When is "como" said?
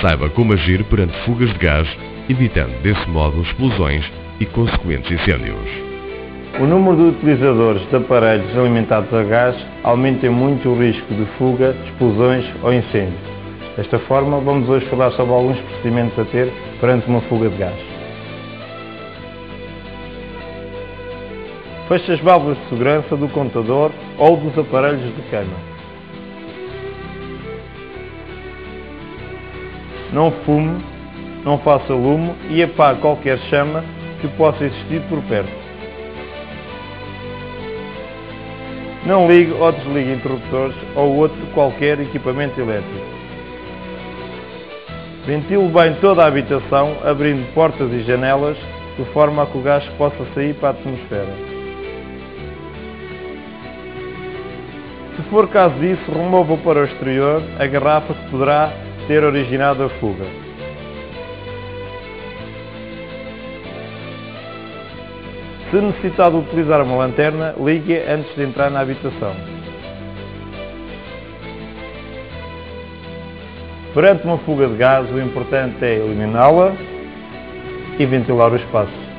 0.30-0.54